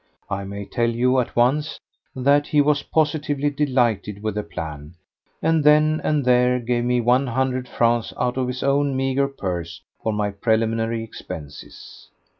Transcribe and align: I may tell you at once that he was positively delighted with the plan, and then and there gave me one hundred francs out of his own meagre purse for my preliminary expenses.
I 0.31 0.45
may 0.45 0.65
tell 0.65 0.89
you 0.89 1.19
at 1.19 1.35
once 1.35 1.79
that 2.15 2.47
he 2.47 2.59
was 2.59 2.81
positively 2.81 3.51
delighted 3.51 4.23
with 4.23 4.33
the 4.33 4.41
plan, 4.41 4.95
and 5.43 5.63
then 5.63 6.01
and 6.03 6.25
there 6.25 6.59
gave 6.59 6.85
me 6.85 6.99
one 6.99 7.27
hundred 7.27 7.67
francs 7.67 8.11
out 8.17 8.35
of 8.35 8.47
his 8.47 8.63
own 8.63 8.97
meagre 8.97 9.27
purse 9.27 9.79
for 10.01 10.11
my 10.11 10.31
preliminary 10.31 11.03
expenses. 11.03 12.07